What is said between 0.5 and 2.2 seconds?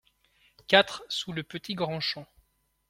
quatre sous Le Petit Grand